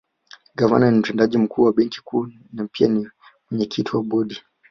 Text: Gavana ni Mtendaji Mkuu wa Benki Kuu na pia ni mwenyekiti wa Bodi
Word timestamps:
Gavana 0.55 0.91
ni 0.91 0.99
Mtendaji 0.99 1.37
Mkuu 1.37 1.63
wa 1.63 1.73
Benki 1.73 2.01
Kuu 2.03 2.27
na 2.53 2.67
pia 2.67 2.87
ni 2.87 3.07
mwenyekiti 3.51 3.95
wa 3.97 4.03
Bodi 4.03 4.37